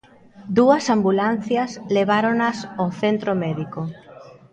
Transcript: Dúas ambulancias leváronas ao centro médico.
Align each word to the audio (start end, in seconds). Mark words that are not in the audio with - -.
Dúas 0.57 0.85
ambulancias 0.95 1.71
leváronas 1.95 2.57
ao 2.79 2.89
centro 3.01 3.31
médico. 3.43 3.81